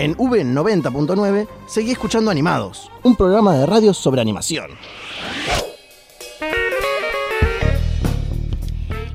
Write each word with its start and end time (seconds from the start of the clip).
En 0.00 0.16
V90.9 0.16 1.46
seguí 1.66 1.90
escuchando 1.90 2.30
Animados, 2.30 2.90
un 3.02 3.16
programa 3.16 3.54
de 3.54 3.66
radio 3.66 3.92
sobre 3.92 4.22
animación. 4.22 4.70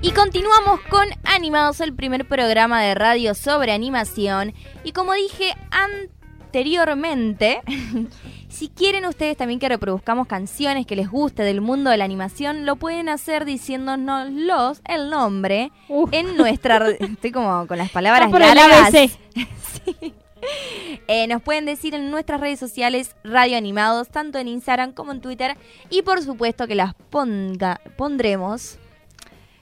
Y 0.04 0.12
continuamos 0.12 0.82
con 0.82 1.08
Animados, 1.24 1.82
el 1.82 1.96
primer 1.96 2.28
programa 2.28 2.84
de 2.84 2.94
radio 2.94 3.34
sobre 3.34 3.72
animación. 3.72 4.54
Y 4.84 4.92
como 4.92 5.14
dije 5.14 5.56
anteriormente, 5.72 7.62
si 8.48 8.68
quieren 8.70 9.08
ustedes 9.08 9.38
también 9.38 9.60
que 9.60 9.68
reproduzcamos 9.68 10.28
canciones 10.28 10.86
que 10.86 10.96
les 10.96 11.10
guste 11.10 11.42
del 11.42 11.62
mundo 11.62 11.90
de 11.90 11.98
la 11.98 12.06
animación, 12.06 12.68
lo 12.68 12.76
pueden 12.76 13.10
hacer 13.10 13.46
diciéndonos 13.46 14.30
los, 14.30 14.82
el 14.86 15.10
nombre 15.10 15.72
Uh. 15.90 16.08
en 16.12 16.38
nuestra... 16.38 16.88
Estoy 16.92 17.32
como 17.32 17.66
con 17.66 17.80
las 17.80 17.90
palabras 17.90 18.30
largas. 18.32 18.94
ABC. 18.94 19.10
Sí. 19.86 20.14
Eh, 21.08 21.28
nos 21.28 21.42
pueden 21.44 21.66
decir 21.66 21.94
en 21.94 22.10
nuestras 22.10 22.40
redes 22.42 22.58
sociales 22.58 23.16
Radio 23.24 23.58
Animados, 23.58 24.10
tanto 24.10 24.40
en 24.40 24.48
Instagram 24.48 24.92
como 24.92 25.12
en 25.12 25.22
Twitter. 25.22 25.56
Y 25.92 26.02
por 26.02 26.24
supuesto 26.24 26.66
que 26.68 26.74
las 26.74 26.96
ponga, 27.12 27.80
pondremos. 27.96 28.80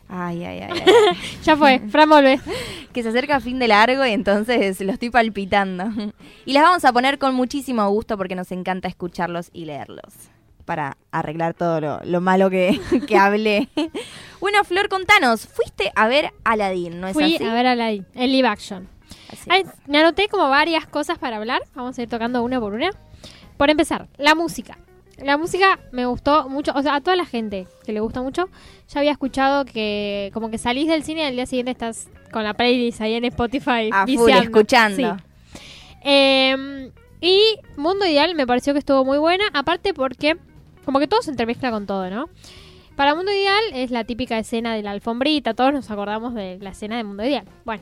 Ay, 0.07 0.45
ay, 0.45 0.59
ay, 0.61 0.71
ay. 0.85 0.93
Ya 1.43 1.57
fue, 1.57 1.81
Fran 1.89 2.09
volvé. 2.09 2.39
que 2.93 3.03
se 3.03 3.09
acerca 3.09 3.41
fin 3.41 3.59
de 3.59 3.67
largo 3.67 4.05
y 4.05 4.11
entonces 4.11 4.79
lo 4.79 4.93
estoy 4.93 5.09
palpitando. 5.09 5.85
Y 6.45 6.53
las 6.53 6.63
vamos 6.63 6.85
a 6.85 6.93
poner 6.93 7.17
con 7.19 7.35
muchísimo 7.35 7.89
gusto 7.89 8.17
porque 8.17 8.35
nos 8.35 8.51
encanta 8.51 8.87
escucharlos 8.87 9.49
y 9.51 9.65
leerlos. 9.65 10.13
Para 10.65 10.95
arreglar 11.11 11.55
todo 11.55 11.81
lo, 11.81 11.99
lo 12.05 12.21
malo 12.21 12.49
que, 12.49 12.79
que 13.07 13.17
hablé. 13.17 13.67
Bueno, 14.39 14.63
Flor, 14.63 14.87
contanos, 14.87 15.45
fuiste 15.45 15.91
a 15.95 16.07
ver 16.07 16.31
Aladdin, 16.45 17.01
¿no 17.01 17.07
es 17.07 17.13
Fui 17.13 17.35
así? 17.35 17.43
a 17.43 17.53
ver 17.53 17.65
a 17.65 17.75
la 17.75 17.91
el 17.91 18.05
live 18.15 18.47
action. 18.47 18.87
Ay, 19.49 19.63
me 19.87 19.99
anoté 19.99 20.27
como 20.27 20.49
varias 20.49 20.85
cosas 20.85 21.17
para 21.17 21.37
hablar. 21.37 21.61
Vamos 21.75 21.97
a 21.97 22.01
ir 22.01 22.09
tocando 22.09 22.43
una 22.43 22.59
por 22.59 22.73
una. 22.73 22.91
Por 23.57 23.69
empezar, 23.69 24.07
la 24.17 24.35
música. 24.35 24.77
La 25.17 25.37
música 25.37 25.79
me 25.91 26.05
gustó 26.05 26.49
mucho, 26.49 26.71
o 26.75 26.81
sea, 26.81 26.95
a 26.95 27.01
toda 27.01 27.15
la 27.15 27.25
gente 27.25 27.67
que 27.85 27.93
le 27.93 27.99
gusta 27.99 28.21
mucho, 28.21 28.49
ya 28.89 28.99
había 28.99 29.11
escuchado 29.11 29.63
que 29.63 30.31
como 30.33 30.49
que 30.49 30.57
salís 30.57 30.87
del 30.87 31.03
cine 31.03 31.21
y 31.21 31.25
al 31.25 31.35
día 31.35 31.45
siguiente 31.45 31.71
estás 31.71 32.09
con 32.31 32.43
la 32.43 32.55
playlist 32.55 32.99
ahí 33.01 33.13
en 33.13 33.25
Spotify. 33.25 33.89
A 33.91 34.07
full, 34.07 34.31
escuchando. 34.31 35.17
Sí. 35.17 35.23
Eh, 36.03 36.91
y 37.21 37.39
Mundo 37.77 38.05
Ideal 38.05 38.35
me 38.35 38.45
pareció 38.45 38.73
que 38.73 38.79
estuvo 38.79 39.05
muy 39.05 39.17
buena, 39.17 39.45
aparte 39.53 39.93
porque 39.93 40.35
como 40.83 40.99
que 40.99 41.07
todo 41.07 41.21
se 41.21 41.31
entremezcla 41.31 41.71
con 41.71 41.85
todo, 41.87 42.09
¿no? 42.09 42.27
Para 42.97 43.15
Mundo 43.15 43.31
Ideal 43.31 43.63
es 43.73 43.91
la 43.91 44.03
típica 44.03 44.37
escena 44.37 44.75
de 44.75 44.83
la 44.83 44.91
alfombrita, 44.91 45.53
todos 45.53 45.73
nos 45.73 45.89
acordamos 45.89 46.33
de 46.33 46.57
la 46.59 46.71
escena 46.71 46.97
de 46.97 47.03
Mundo 47.03 47.23
Ideal. 47.23 47.45
Bueno, 47.65 47.81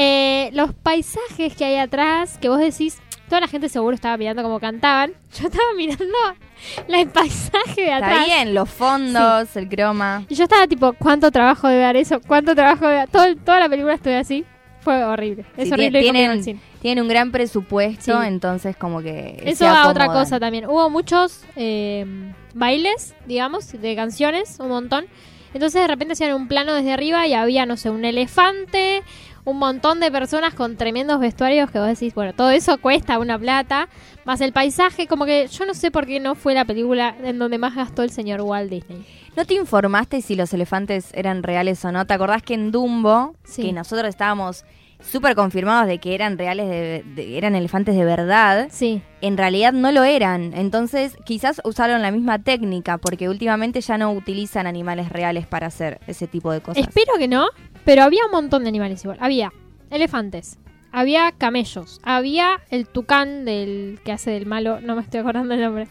eh, 0.00 0.50
los 0.52 0.72
paisajes 0.74 1.56
que 1.56 1.64
hay 1.64 1.74
atrás, 1.74 2.38
que 2.38 2.48
vos 2.48 2.60
decís, 2.60 3.00
toda 3.28 3.40
la 3.40 3.48
gente 3.48 3.68
seguro 3.68 3.96
estaba 3.96 4.16
mirando 4.16 4.44
cómo 4.44 4.60
cantaban. 4.60 5.12
Yo 5.40 5.48
estaba 5.48 5.74
mirando 5.76 6.04
el 6.88 7.08
paisaje 7.08 7.82
de 7.82 7.92
atrás. 7.92 8.12
Está 8.12 8.24
bien, 8.24 8.54
los 8.54 8.70
fondos, 8.70 9.56
el 9.56 9.68
croma. 9.68 10.24
Y 10.28 10.36
yo 10.36 10.44
estaba 10.44 10.68
tipo, 10.68 10.92
¿cuánto 10.92 11.32
trabajo 11.32 11.66
debe 11.66 11.82
dar 11.82 11.96
eso? 11.96 12.20
¿Cuánto 12.24 12.54
trabajo 12.54 12.86
debe 12.86 12.98
dar? 12.98 13.08
Todo, 13.08 13.36
toda 13.44 13.58
la 13.58 13.68
película 13.68 13.94
estuve 13.94 14.16
así. 14.16 14.44
Fue 14.82 15.02
horrible. 15.04 15.44
Es 15.56 15.70
horrible 15.72 16.00
tienen, 16.00 16.44
cine. 16.44 16.60
tienen 16.80 17.02
un 17.02 17.08
gran 17.08 17.32
presupuesto, 17.32 18.20
Sí. 18.22 18.26
entonces 18.28 18.76
como 18.76 19.02
que 19.02 19.42
Eso 19.44 19.64
se 19.64 19.66
a 19.66 19.88
otra 19.88 20.06
cosa 20.06 20.38
también. 20.38 20.66
Hubo 20.66 20.88
muchos 20.88 21.44
eh, 21.56 22.06
bailes, 22.54 23.14
digamos, 23.26 23.72
de 23.72 23.96
canciones, 23.96 24.58
un 24.60 24.68
montón. 24.68 25.06
Entonces 25.54 25.80
de 25.82 25.88
repente 25.88 26.12
hacían 26.12 26.34
un 26.34 26.46
plano 26.46 26.74
desde 26.74 26.92
arriba 26.92 27.26
y 27.26 27.34
había, 27.34 27.66
no 27.66 27.76
sé, 27.76 27.90
un 27.90 28.04
elefante, 28.04 29.02
un 29.48 29.58
montón 29.58 29.98
de 30.00 30.10
personas 30.10 30.52
con 30.54 30.76
tremendos 30.76 31.18
vestuarios 31.20 31.70
que 31.70 31.78
vos 31.78 31.88
decís, 31.88 32.14
bueno, 32.14 32.32
todo 32.34 32.50
eso 32.50 32.78
cuesta 32.78 33.18
una 33.18 33.38
plata, 33.38 33.88
más 34.24 34.40
el 34.40 34.52
paisaje, 34.52 35.06
como 35.06 35.24
que 35.24 35.46
yo 35.48 35.64
no 35.64 35.72
sé 35.74 35.90
por 35.90 36.06
qué 36.06 36.20
no 36.20 36.34
fue 36.34 36.52
la 36.54 36.64
película 36.64 37.14
en 37.22 37.38
donde 37.38 37.56
más 37.58 37.74
gastó 37.74 38.02
el 38.02 38.10
señor 38.10 38.42
Walt 38.42 38.70
Disney. 38.70 39.04
¿No 39.36 39.44
te 39.46 39.54
informaste 39.54 40.20
si 40.20 40.34
los 40.34 40.52
elefantes 40.52 41.10
eran 41.14 41.42
reales 41.42 41.84
o 41.84 41.92
no? 41.92 42.06
¿Te 42.06 42.14
acordás 42.14 42.42
que 42.42 42.54
en 42.54 42.70
Dumbo, 42.72 43.34
Sí. 43.44 43.62
que 43.62 43.72
nosotros 43.72 44.08
estábamos 44.08 44.64
súper 45.00 45.34
confirmados 45.34 45.86
de 45.86 45.98
que 45.98 46.14
eran 46.14 46.36
reales, 46.38 46.68
de, 46.68 47.04
de- 47.14 47.38
eran 47.38 47.54
elefantes 47.54 47.94
de 47.96 48.04
verdad, 48.04 48.68
Sí. 48.70 49.00
en 49.20 49.36
realidad 49.36 49.72
no 49.72 49.92
lo 49.92 50.04
eran. 50.04 50.52
Entonces 50.54 51.16
quizás 51.24 51.60
usaron 51.64 52.02
la 52.02 52.10
misma 52.10 52.38
técnica, 52.40 52.98
porque 52.98 53.28
últimamente 53.28 53.80
ya 53.80 53.96
no 53.98 54.10
utilizan 54.12 54.66
animales 54.66 55.08
reales 55.10 55.46
para 55.46 55.68
hacer 55.68 56.00
ese 56.06 56.26
tipo 56.26 56.50
de 56.52 56.60
cosas. 56.60 56.82
Espero 56.86 57.12
que 57.18 57.28
no, 57.28 57.46
pero 57.84 58.02
había 58.02 58.24
un 58.26 58.32
montón 58.32 58.64
de 58.64 58.68
animales 58.70 59.02
igual. 59.04 59.18
Había 59.20 59.52
elefantes, 59.90 60.58
había 60.92 61.32
camellos, 61.32 62.00
había 62.02 62.60
el 62.70 62.86
tucán 62.86 63.44
del 63.44 64.00
que 64.04 64.12
hace 64.12 64.30
del 64.30 64.46
malo, 64.46 64.80
no 64.80 64.96
me 64.96 65.02
estoy 65.02 65.20
acordando 65.20 65.54
el 65.54 65.60
nombre. 65.60 65.88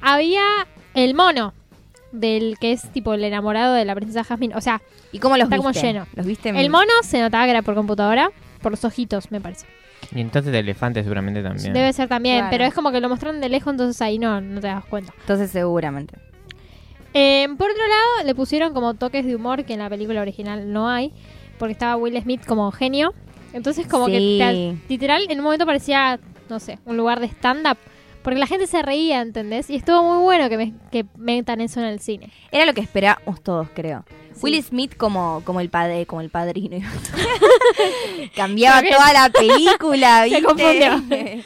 Había 0.00 0.42
el 0.94 1.14
mono 1.14 1.52
del 2.12 2.56
que 2.58 2.72
es 2.72 2.90
tipo 2.92 3.12
el 3.14 3.24
enamorado 3.24 3.74
de 3.74 3.84
la 3.84 3.94
princesa 3.94 4.24
Jasmine. 4.24 4.54
O 4.56 4.60
sea, 4.60 4.80
¿Y 5.12 5.18
cómo 5.18 5.36
los 5.36 5.44
está 5.44 5.56
viste? 5.56 5.72
como 5.72 5.86
lleno. 5.86 6.06
¿Los 6.14 6.26
viste? 6.26 6.48
el 6.50 6.70
mono 6.70 6.90
se 7.02 7.20
notaba 7.20 7.44
que 7.44 7.50
era 7.50 7.62
por 7.62 7.74
computadora, 7.74 8.30
por 8.66 8.72
los 8.72 8.84
ojitos, 8.84 9.30
me 9.30 9.40
parece. 9.40 9.64
Y 10.12 10.20
entonces 10.20 10.50
de 10.50 10.58
elefante 10.58 11.00
seguramente 11.04 11.40
también. 11.40 11.72
Debe 11.72 11.92
ser 11.92 12.08
también, 12.08 12.38
Claro. 12.38 12.50
pero 12.50 12.64
es 12.64 12.74
como 12.74 12.90
que 12.90 13.00
lo 13.00 13.08
mostraron 13.08 13.40
de 13.40 13.48
lejos, 13.48 13.70
entonces 13.72 14.02
ahí 14.02 14.18
no, 14.18 14.40
no 14.40 14.60
te 14.60 14.66
das 14.66 14.84
cuenta. 14.86 15.14
Entonces 15.20 15.52
seguramente. 15.52 16.18
Eh, 17.14 17.46
por 17.56 17.70
otro 17.70 17.82
lado, 17.86 18.26
le 18.26 18.34
pusieron 18.34 18.74
como 18.74 18.94
toques 18.94 19.24
de 19.24 19.36
humor 19.36 19.64
que 19.64 19.74
en 19.74 19.78
la 19.78 19.88
película 19.88 20.20
original 20.20 20.72
no 20.72 20.88
hay, 20.88 21.12
porque 21.60 21.74
estaba 21.74 21.94
Will 21.96 22.20
Smith 22.20 22.44
como 22.44 22.72
genio. 22.72 23.14
Entonces, 23.52 23.86
como 23.86 24.06
que 24.06 24.18
Sí. 24.18 24.78
literal 24.88 25.22
en 25.28 25.38
un 25.38 25.44
momento 25.44 25.64
parecía, 25.64 26.18
no 26.48 26.58
sé, 26.58 26.80
un 26.86 26.96
lugar 26.96 27.20
de 27.20 27.26
stand-up. 27.26 27.78
Porque 28.26 28.40
la 28.40 28.48
gente 28.48 28.66
se 28.66 28.82
reía, 28.82 29.20
¿entendés? 29.20 29.70
Y 29.70 29.76
estuvo 29.76 30.02
muy 30.02 30.20
bueno 30.24 30.48
que, 30.48 30.56
me, 30.56 30.74
que 30.90 31.06
metan 31.16 31.60
eso 31.60 31.78
en 31.78 31.86
el 31.86 32.00
cine. 32.00 32.32
Era 32.50 32.66
lo 32.66 32.74
que 32.74 32.80
esperábamos 32.80 33.40
todos, 33.40 33.68
creo. 33.72 34.04
Sí. 34.34 34.40
Will 34.42 34.62
Smith 34.64 34.96
como, 34.96 35.42
como 35.44 35.60
el 35.60 35.70
padre, 35.70 36.06
como 36.06 36.20
el 36.22 36.28
padrino. 36.30 36.76
Cambiaba 38.34 38.82
toda 38.82 39.12
la 39.12 39.28
película, 39.32 40.24
Se 40.24 40.28
¿viste? 40.30 40.42
confundió. 40.42 41.02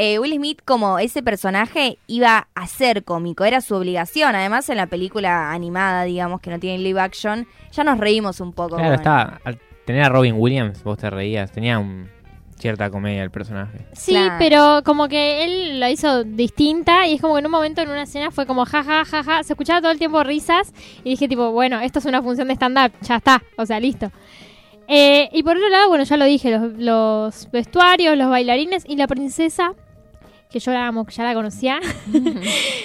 Eh, 0.00 0.20
Will 0.20 0.34
Smith 0.36 0.60
como 0.64 1.00
ese 1.00 1.24
personaje 1.24 1.98
iba 2.06 2.46
a 2.54 2.66
ser 2.68 3.02
cómico, 3.02 3.44
era 3.44 3.60
su 3.60 3.74
obligación. 3.74 4.36
Además 4.36 4.68
en 4.68 4.76
la 4.76 4.86
película 4.86 5.50
animada, 5.50 6.04
digamos, 6.04 6.40
que 6.40 6.50
no 6.50 6.60
tiene 6.60 6.78
live 6.78 7.00
action, 7.00 7.48
ya 7.72 7.82
nos 7.82 7.98
reímos 7.98 8.40
un 8.40 8.52
poco. 8.52 8.76
Claro, 8.76 8.90
con- 8.90 8.94
estaba. 9.00 9.40
Al 9.42 9.58
tener 9.86 10.04
a 10.04 10.08
Robin 10.08 10.36
Williams, 10.38 10.84
vos 10.84 10.98
te 10.98 11.10
reías. 11.10 11.50
Tenía 11.50 11.80
un, 11.80 12.08
cierta 12.58 12.90
comedia 12.90 13.22
el 13.22 13.30
personaje. 13.30 13.86
Sí, 13.92 14.12
Claro. 14.12 14.34
pero 14.38 14.82
como 14.84 15.08
que 15.08 15.44
él 15.44 15.80
la 15.80 15.90
hizo 15.90 16.24
distinta 16.24 17.06
y 17.06 17.14
es 17.14 17.20
como 17.20 17.34
que 17.34 17.40
en 17.40 17.46
un 17.46 17.52
momento 17.52 17.80
en 17.82 17.88
una 17.90 18.02
escena 18.02 18.30
fue 18.30 18.46
como 18.46 18.64
ja, 18.64 18.82
ja, 18.82 19.04
ja, 19.04 19.22
ja. 19.22 19.42
Se 19.44 19.52
escuchaba 19.52 19.80
todo 19.80 19.92
el 19.92 19.98
tiempo 19.98 20.22
risas 20.24 20.72
y 21.04 21.10
dije 21.10 21.28
tipo, 21.28 21.50
bueno, 21.52 21.80
esto 21.80 21.98
es 22.00 22.04
una 22.04 22.22
función 22.22 22.48
de 22.48 22.54
stand-up, 22.54 22.92
ya 23.02 23.16
está, 23.16 23.42
o 23.56 23.64
sea, 23.64 23.78
listo. 23.80 24.10
Eh, 24.88 25.28
y 25.32 25.42
por 25.42 25.56
otro 25.56 25.68
lado, 25.68 25.88
bueno, 25.88 26.04
ya 26.04 26.16
lo 26.16 26.24
dije, 26.24 26.50
los, 26.50 26.72
los 26.78 27.50
vestuarios, 27.50 28.16
los 28.16 28.30
bailarines 28.30 28.84
y 28.88 28.96
la 28.96 29.06
princesa, 29.06 29.74
que 30.50 30.60
yo 30.60 30.72
la 30.72 30.86
amo, 30.86 31.04
que 31.04 31.14
ya 31.14 31.24
la 31.24 31.34
conocía. 31.34 31.78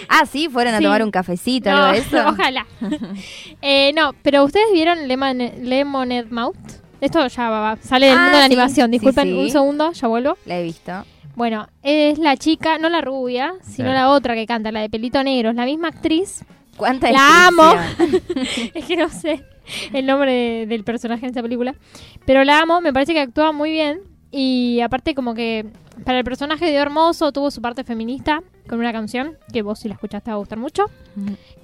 Ah, 0.09 0.25
sí, 0.27 0.47
fueron 0.49 0.75
a 0.75 0.77
Sí. 0.77 0.83
tomar 0.83 1.01
un 1.01 1.09
cafecito, 1.11 1.71
No, 1.71 1.77
algo 1.77 1.91
de 1.93 1.99
eso. 1.99 2.17
ojalá. 2.27 2.67
Eh, 3.61 3.93
no, 3.95 4.11
pero 4.21 4.43
¿ustedes 4.43 4.67
vieron 4.73 5.07
Lemon, 5.07 5.37
Lemonade 5.61 6.25
Mouth? 6.29 6.72
Esto 7.03 7.27
ya 7.27 7.49
va- 7.49 7.59
va- 7.59 7.77
sale 7.81 8.07
del 8.07 8.17
Ah, 8.17 8.21
mundo 8.21 8.37
de 8.37 8.41
la 8.43 8.47
sí, 8.47 8.53
animación. 8.53 8.91
Disculpen 8.91 9.27
sí. 9.27 9.33
un 9.33 9.49
segundo, 9.49 9.91
ya 9.91 10.07
vuelvo. 10.07 10.37
La 10.45 10.59
he 10.59 10.63
visto. 10.63 10.91
Bueno, 11.35 11.67
es 11.81 12.17
la 12.19 12.37
chica, 12.37 12.77
no 12.77 12.89
la 12.89 13.01
rubia, 13.01 13.53
sino 13.61 13.89
Sí. 13.89 13.93
la 13.93 14.09
otra 14.09 14.35
que 14.35 14.45
canta, 14.45 14.71
la 14.71 14.81
de 14.81 14.89
pelito 14.89 15.21
negro, 15.23 15.49
es 15.49 15.55
la 15.55 15.65
misma 15.65 15.89
actriz. 15.89 16.45
¿Cuánta 16.77 17.11
La 17.11 17.47
amo. 17.47 17.63
es 18.73 18.85
que 18.85 18.95
no 18.95 19.09
sé 19.09 19.43
el 19.93 20.05
nombre 20.05 20.31
de- 20.31 20.65
del 20.67 20.83
personaje 20.83 21.25
en 21.25 21.29
esta 21.29 21.41
película, 21.41 21.75
pero 22.25 22.43
la 22.43 22.59
amo, 22.59 22.81
me 22.81 22.93
parece 22.93 23.13
que 23.13 23.19
actúa 23.19 23.51
muy 23.51 23.71
bien 23.71 24.01
y 24.31 24.79
aparte 24.81 25.13
como 25.13 25.33
que 25.33 25.65
para 26.05 26.17
el 26.19 26.23
personaje 26.23 26.65
de 26.65 26.73
Hermoso 26.75 27.31
tuvo 27.31 27.51
su 27.51 27.61
parte 27.61 27.83
feminista 27.83 28.41
con 28.67 28.79
una 28.79 28.91
canción 28.91 29.37
que 29.51 29.61
vos 29.61 29.79
si 29.79 29.87
la 29.87 29.95
escuchaste 29.95 30.31
va 30.31 30.35
a 30.35 30.37
gustar 30.37 30.57
mucho, 30.57 30.85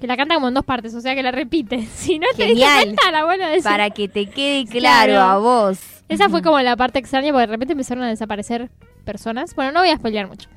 que 0.00 0.06
la 0.06 0.16
canta 0.16 0.34
como 0.34 0.48
en 0.48 0.54
dos 0.54 0.64
partes, 0.64 0.94
o 0.94 1.00
sea 1.00 1.14
que 1.14 1.22
la 1.22 1.30
repite. 1.32 1.86
Si 1.94 2.18
no 2.18 2.26
te 2.36 2.46
diste 2.46 2.64
cuenta, 2.82 3.10
la 3.10 3.24
vuelvo 3.24 3.44
a 3.44 3.48
decir. 3.48 3.64
Para 3.64 3.90
que 3.90 4.08
te 4.08 4.26
quede 4.26 4.66
claro, 4.66 5.12
Claro. 5.12 5.20
a 5.20 5.38
vos. 5.38 5.78
Esa 6.08 6.28
fue 6.28 6.42
como 6.42 6.60
la 6.60 6.76
parte 6.76 6.98
extraña 6.98 7.32
porque 7.32 7.46
de 7.46 7.52
repente 7.52 7.72
empezaron 7.72 8.02
a 8.04 8.08
desaparecer 8.08 8.68
personas. 9.04 9.54
Bueno, 9.54 9.72
no 9.72 9.80
voy 9.80 9.90
a 9.90 9.96
spoilear 9.96 10.26
mucho. 10.28 10.48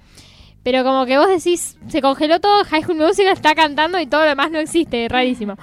Pero 0.64 0.84
como 0.84 1.06
que 1.06 1.18
vos 1.18 1.28
decís, 1.28 1.78
se 1.90 2.02
congeló 2.02 2.40
todo, 2.40 2.64
High 2.66 2.84
School 2.84 2.98
Musical 2.98 3.34
está 3.34 3.54
cantando 3.54 4.00
y 4.00 4.06
todo 4.08 4.22
lo 4.22 4.28
demás 4.30 4.50
no 4.50 4.60
existe, 4.60 5.08
rarísimo. 5.10 5.56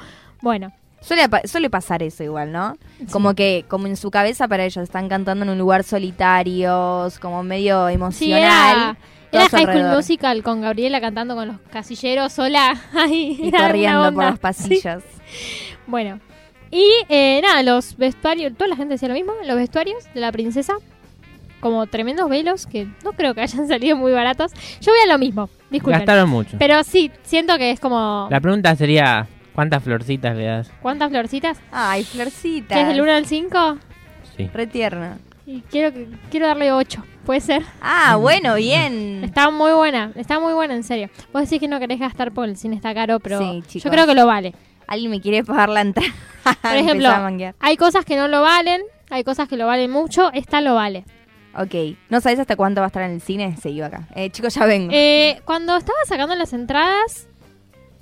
Bueno, 0.42 0.72
Suele, 1.02 1.24
suele 1.46 1.70
pasar 1.70 2.02
eso 2.02 2.22
igual, 2.22 2.52
¿no? 2.52 2.76
Como 3.10 3.34
que, 3.34 3.64
como 3.68 3.86
en 3.86 3.96
su 3.96 4.10
cabeza 4.10 4.46
para 4.46 4.64
ellos, 4.66 4.82
están 4.84 5.08
cantando 5.08 5.44
en 5.46 5.50
un 5.50 5.56
lugar 5.58 5.82
solitarios, 5.82 7.18
como 7.18 7.42
medio 7.42 7.88
emocional. 7.88 8.96
Era 9.32 9.48
High 9.48 9.48
School 9.48 9.68
alrededor. 9.70 9.96
Musical 9.96 10.42
con 10.42 10.60
Gabriela 10.60 11.00
cantando 11.00 11.34
con 11.34 11.48
los 11.48 11.56
casilleros 11.72 12.32
sola 12.32 12.80
ahí. 12.94 13.38
y 13.40 13.50
corriendo 13.50 14.12
por 14.12 14.24
los 14.24 14.38
pasillos. 14.38 15.02
Sí, 15.02 15.74
Bueno, 15.86 16.20
y 16.70 16.84
eh, 17.08 17.40
nada, 17.42 17.62
los 17.62 17.96
vestuarios, 17.96 18.52
toda 18.56 18.68
la 18.68 18.76
gente 18.76 18.94
decía 18.94 19.08
lo 19.08 19.14
mismo, 19.14 19.32
los 19.44 19.56
vestuarios 19.56 20.04
de 20.14 20.20
la 20.20 20.30
princesa 20.32 20.74
como 21.60 21.86
tremendos 21.86 22.28
velos 22.30 22.66
que 22.66 22.86
no 23.04 23.12
creo 23.12 23.34
que 23.34 23.42
hayan 23.42 23.68
salido 23.68 23.96
muy 23.96 24.12
baratos. 24.12 24.52
Yo 24.80 24.92
voy 24.92 25.00
a 25.04 25.12
lo 25.12 25.18
mismo, 25.18 25.50
disculpen. 25.70 25.98
Gastaron 26.00 26.30
mucho. 26.30 26.56
Pero 26.58 26.82
sí, 26.84 27.10
siento 27.22 27.58
que 27.58 27.70
es 27.70 27.80
como... 27.80 28.28
La 28.30 28.40
pregunta 28.40 28.74
sería, 28.76 29.26
¿cuántas 29.54 29.82
florcitas 29.82 30.34
le 30.36 30.44
das? 30.44 30.70
¿Cuántas 30.80 31.10
florcitas? 31.10 31.58
Ay, 31.70 32.04
florcita. 32.04 32.74
¿Qué 32.74 32.80
es 32.82 32.88
del 32.88 33.00
1 33.02 33.12
al 33.12 33.26
5? 33.26 33.78
Sí. 34.36 34.50
Re 34.54 34.66
tierna. 34.68 35.18
Y 35.44 35.60
quiero, 35.62 35.92
que- 35.92 36.06
quiero 36.30 36.46
darle 36.46 36.72
8, 36.72 37.04
¿puede 37.30 37.40
ser? 37.42 37.62
Ah, 37.80 38.16
bueno, 38.16 38.56
bien. 38.56 39.22
Está 39.22 39.52
muy 39.52 39.70
buena, 39.70 40.10
está 40.16 40.40
muy 40.40 40.52
buena, 40.52 40.74
en 40.74 40.82
serio. 40.82 41.08
Vos 41.32 41.42
decís 41.42 41.60
que 41.60 41.68
no 41.68 41.78
querés 41.78 42.00
gastar 42.00 42.32
porque 42.32 42.50
el 42.50 42.56
cine 42.56 42.74
está 42.74 42.92
caro, 42.92 43.20
pero 43.20 43.38
Sí, 43.38 43.78
yo 43.78 43.88
creo 43.88 44.04
que 44.04 44.16
lo 44.16 44.26
vale. 44.26 44.52
Alguien 44.88 45.12
me 45.12 45.20
quiere 45.20 45.44
pagar 45.44 45.68
la 45.68 45.82
entrada. 45.82 46.12
Por 46.60 46.74
ejemplo, 46.74 47.08
hay 47.60 47.76
cosas 47.76 48.04
que 48.04 48.16
no 48.16 48.26
lo 48.26 48.42
valen, 48.42 48.82
hay 49.10 49.22
cosas 49.22 49.46
que 49.46 49.56
lo 49.56 49.68
valen 49.68 49.92
mucho, 49.92 50.32
esta 50.32 50.60
lo 50.60 50.74
vale. 50.74 51.04
Ok. 51.56 51.96
¿No 52.08 52.20
sabes 52.20 52.40
hasta 52.40 52.56
cuánto 52.56 52.80
va 52.80 52.86
a 52.86 52.88
estar 52.88 53.04
en 53.04 53.12
el 53.12 53.20
cine? 53.20 53.56
Seguido 53.58 53.86
acá. 53.86 54.08
Eh, 54.16 54.30
chicos, 54.30 54.52
ya 54.52 54.66
vengo. 54.66 54.90
Eh, 54.92 55.40
cuando 55.44 55.76
estaba 55.76 55.98
sacando 56.06 56.34
las 56.34 56.52
entradas, 56.52 57.28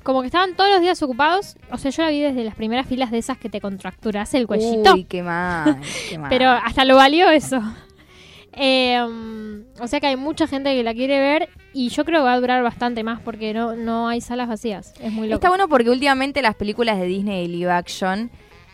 como 0.04 0.22
que 0.22 0.28
estaban 0.28 0.54
todos 0.54 0.70
los 0.70 0.80
días 0.80 1.02
ocupados, 1.02 1.56
o 1.70 1.76
sea, 1.76 1.90
yo 1.90 2.02
la 2.02 2.08
vi 2.08 2.22
desde 2.22 2.44
las 2.44 2.54
primeras 2.54 2.86
filas 2.86 3.10
de 3.10 3.18
esas 3.18 3.36
que 3.36 3.50
te 3.50 3.60
contracturas 3.60 4.32
el 4.32 4.46
cuellito, 4.46 4.94
Uy, 4.94 5.04
qué 5.04 5.22
mal. 5.22 5.82
qué 6.08 6.16
mal. 6.18 6.30
pero 6.30 6.48
hasta 6.48 6.86
lo 6.86 6.96
valió 6.96 7.28
eso. 7.28 7.60
Eh, 8.60 9.00
um, 9.00 9.62
o 9.80 9.86
sea 9.86 10.00
que 10.00 10.08
hay 10.08 10.16
mucha 10.16 10.48
gente 10.48 10.74
que 10.74 10.82
la 10.82 10.92
quiere 10.92 11.20
ver 11.20 11.48
y 11.72 11.90
yo 11.90 12.04
creo 12.04 12.20
que 12.20 12.24
va 12.24 12.32
a 12.32 12.40
durar 12.40 12.62
bastante 12.62 13.04
más 13.04 13.20
porque 13.20 13.54
no, 13.54 13.76
no 13.76 14.08
hay 14.08 14.20
salas 14.20 14.48
vacías. 14.48 14.94
Es 15.00 15.12
muy 15.12 15.28
loco. 15.28 15.36
Está 15.36 15.48
bueno 15.48 15.68
porque 15.68 15.90
últimamente 15.90 16.42
las 16.42 16.56
películas 16.56 16.98
de 16.98 17.06
Disney 17.06 17.44
y 17.44 17.48
live 17.48 17.70
action 17.70 18.30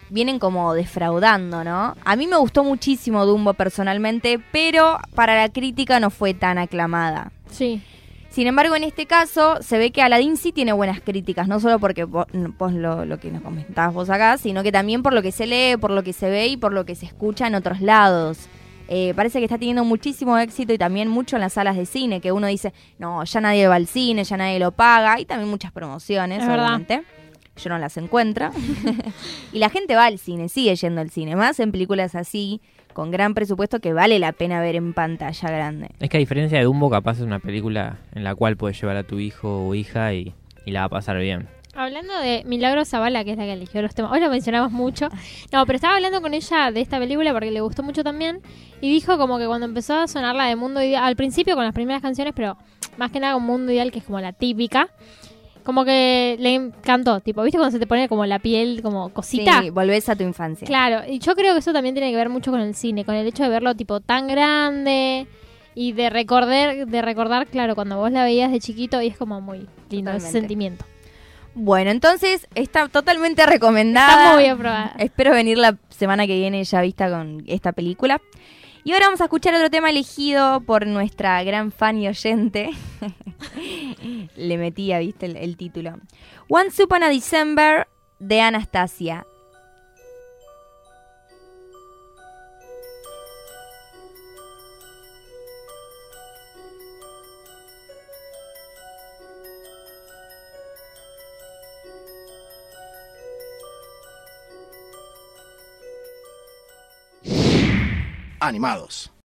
vienen 0.09 0.39
como 0.39 0.73
defraudando, 0.75 1.65
¿no? 1.65 1.97
A 2.05 2.17
mí 2.17 2.27
me 2.27 2.37
gustó 2.37 2.65
muchísimo 2.65 3.27
Dumbo 3.27 3.53
personalmente, 3.55 4.41
pero 4.53 4.99
para 5.15 5.37
la 5.37 5.51
crítica 5.51 6.01
no 6.01 6.11
fue 6.11 6.33
tan 6.33 6.57
aclamada. 6.57 7.33
Sí. 7.51 7.83
Sin 8.31 8.47
embargo, 8.47 8.75
en 8.75 8.85
este 8.85 9.07
caso 9.07 9.59
se 9.61 9.79
ve 9.79 9.91
que 9.91 10.03
Aladdin 10.03 10.37
sí 10.37 10.51
tiene 10.53 10.73
buenas 10.73 11.01
críticas, 11.01 11.47
no 11.47 11.61
solo 11.61 11.79
porque 11.79 12.05
vos, 12.05 12.27
vos 12.59 12.73
lo, 12.73 13.05
lo 13.05 13.21
que 13.21 13.31
nos 13.31 13.43
comentabas 13.43 13.95
vos 13.95 14.11
acá, 14.11 14.39
sino 14.39 14.63
que 14.63 14.73
también 14.73 15.03
por 15.03 15.13
lo 15.13 15.23
que 15.23 15.31
se 15.31 15.47
lee, 15.47 15.77
por 15.77 15.91
lo 15.91 16.03
que 16.03 16.13
se 16.13 16.29
ve 16.31 16.49
y 16.49 16.57
por 16.57 16.73
lo 16.73 16.85
que 16.85 16.95
se 16.95 17.07
escucha 17.07 17.47
en 17.47 17.55
otros 17.55 17.81
lados. 17.81 18.49
Eh, 18.89 19.15
parece 19.17 19.39
que 19.39 19.45
está 19.47 19.59
teniendo 19.59 19.85
muchísimo 19.85 20.37
éxito 20.39 20.73
y 20.73 20.79
también 20.79 21.09
mucho 21.09 21.37
en 21.37 21.41
las 21.41 21.55
salas 21.55 21.77
de 21.77 21.87
cine, 21.87 22.21
que 22.21 22.33
uno 22.33 22.47
dice, 22.47 22.73
no, 22.99 23.25
ya 23.25 23.41
nadie 23.41 23.67
va 23.67 23.77
al 23.77 23.87
cine, 23.87 24.25
ya 24.25 24.37
nadie 24.37 24.59
lo 24.59 24.73
paga, 24.73 25.19
y 25.21 25.25
también 25.25 25.49
muchas 25.51 25.73
promociones, 25.73 26.41
Es 26.43 26.47
verdad. 26.49 26.67
obviamente. 26.67 27.03
Yo 27.57 27.71
no 27.71 27.79
las 27.79 27.97
encuentro. 27.97 28.51
y 29.53 29.59
la 29.59 29.71
gente 29.71 29.95
va 29.95 30.07
al 30.07 30.19
cine, 30.19 30.49
sigue 30.49 30.75
yendo 30.75 31.01
al 31.01 31.11
cine, 31.11 31.37
más 31.37 31.61
en 31.61 31.71
películas 31.73 32.15
así, 32.15 32.61
con 32.93 33.11
gran 33.11 33.33
presupuesto 33.35 33.81
que 33.81 33.93
vale 33.93 34.19
la 34.19 34.33
pena 34.33 34.61
ver 34.61 34.77
en 34.77 34.93
pantalla 34.93 35.51
grande. 35.51 35.91
Es 36.01 36.11
que 36.11 36.17
a 36.17 36.21
diferencia 36.21 36.59
de 36.59 36.65
Dumbo, 36.65 36.91
capaz 36.91 37.19
es 37.19 37.21
una 37.23 37.39
película 37.39 37.99
en 38.13 38.25
la 38.25 38.35
cual 38.35 38.57
puedes 38.57 38.81
llevar 38.81 38.97
a 38.97 39.03
tu 39.05 39.19
hijo 39.19 39.67
o 39.67 39.75
hija 39.75 40.13
y, 40.15 40.35
y 40.67 40.73
la 40.73 40.81
va 40.81 40.87
a 40.87 40.91
pasar 40.91 41.19
bien. 41.19 41.49
Hablando 41.77 42.17
de 42.21 42.45
Milagro 42.47 42.85
Zavala, 42.85 43.25
que 43.25 43.33
es 43.33 43.37
la 43.37 43.45
que 43.45 43.53
eligió 43.53 43.83
los 43.83 43.95
temas, 43.95 44.13
hoy 44.13 44.21
lo 44.21 44.31
mencionamos 44.31 44.71
mucho. 44.71 45.09
No, 45.53 45.67
pero 45.67 45.77
estaba 45.77 45.97
hablando 45.97 46.21
con 46.21 46.33
ella 46.33 46.71
de 46.71 46.81
esta 46.81 46.99
película 46.99 47.33
porque 47.33 47.51
le 47.51 47.61
gustó 47.61 47.83
mucho 47.83 48.05
también. 48.05 48.41
Y 48.81 48.91
dijo 48.91 49.19
como 49.19 49.39
que 49.39 49.47
cuando 49.47 49.67
empezó 49.67 49.95
a 49.95 50.07
sonar 50.07 50.37
la 50.37 50.47
de 50.47 50.57
Mundo 50.57 50.81
Ideal, 50.83 51.05
al 51.05 51.17
principio 51.17 51.57
con 51.57 51.65
las 51.65 51.75
primeras 51.75 52.01
canciones, 52.01 52.33
pero 52.37 52.57
más 52.97 53.11
que 53.11 53.19
nada 53.19 53.35
con 53.35 53.43
Mundo 53.43 53.73
Ideal, 53.73 53.91
que 53.91 53.99
es 53.99 54.05
como 54.05 54.21
la 54.21 54.33
típica, 54.33 54.89
como 55.65 55.85
que 55.85 56.37
le 56.39 56.55
encantó. 56.55 57.21
Tipo, 57.21 57.43
¿viste 57.43 57.59
cuando 57.59 57.73
se 57.73 57.81
te 57.81 57.89
pone 57.89 58.09
como 58.09 58.25
la 58.25 58.39
piel, 58.39 58.81
como 58.81 59.09
cosita? 59.09 59.63
Sí, 59.63 59.71
volvés 59.71 60.09
a 60.09 60.15
tu 60.15 60.23
infancia. 60.23 60.67
Claro, 60.67 61.03
y 61.11 61.19
yo 61.19 61.35
creo 61.35 61.55
que 61.55 61.59
eso 61.59 61.73
también 61.73 61.97
tiene 61.97 62.11
que 62.11 62.17
ver 62.17 62.29
mucho 62.29 62.53
con 62.53 62.61
el 62.61 62.77
cine, 62.77 63.05
con 63.05 63.17
el 63.17 63.27
hecho 63.27 63.43
de 63.43 63.49
verlo 63.49 63.75
tipo 63.75 63.99
tan 63.99 64.29
grande 64.29 65.27
y 65.75 65.93
de 65.93 66.09
recordar, 66.09 66.87
de 66.87 67.03
recordar, 67.03 67.49
claro, 67.49 67.75
cuando 67.75 67.97
vos 67.97 68.13
la 68.13 68.23
veías 68.23 68.53
de 68.53 68.61
chiquito 68.61 69.03
y 69.03 69.09
es 69.09 69.17
como 69.17 69.41
muy 69.41 69.67
lindo 69.91 70.13
ese 70.13 70.31
sentimiento. 70.31 70.85
Bueno, 71.55 71.91
entonces 71.91 72.49
está 72.55 72.89
totalmente 72.89 73.47
recomendada. 73.47 74.25
Está 74.25 74.35
muy 74.35 74.47
aprobada. 74.47 74.95
Espero 74.99 75.33
venir 75.33 75.59
la 75.59 75.77
semana 75.89 76.27
que 76.27 76.35
viene 76.35 76.65
ya 76.65 76.81
vista 76.81 77.11
con 77.11 77.45
esta 77.47 77.73
película. 77.73 78.21
Y 78.87 78.93
ahora 78.93 79.07
vamos 79.07 79.23
a 79.23 79.25
escuchar 79.25 79.55
otro 79.55 79.71
tema 79.71 79.89
elegido 79.89 80.61
por 80.61 80.87
nuestra 80.87 81.43
gran 81.43 81.73
fan 81.73 81.97
y 81.99 82.09
oyente. 82.09 82.71
Le 84.37 84.59
metía, 84.59 84.99
viste, 84.99 85.25
el, 85.25 85.37
el 85.37 85.57
título. 85.57 85.95
Once 86.49 86.83
Upon 86.83 87.03
a 87.03 87.09
December 87.09 87.89
de 88.19 88.43
Anastasia. 88.43 89.27
Animados. 108.47 109.14